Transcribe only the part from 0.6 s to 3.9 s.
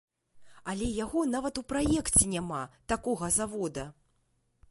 Але яго нават у праекце няма, такога завода!